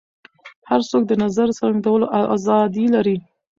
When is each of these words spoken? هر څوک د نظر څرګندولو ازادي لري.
هر 0.69 0.81
څوک 0.89 1.03
د 1.07 1.11
نظر 1.23 1.47
څرګندولو 1.59 2.05
ازادي 2.35 2.85
لري. 2.95 3.17